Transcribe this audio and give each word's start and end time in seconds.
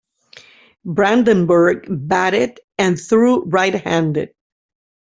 Brandenburg 0.83 1.85
batted 1.87 2.59
and 2.79 2.99
threw 2.99 3.43
right-handed. 3.43 4.33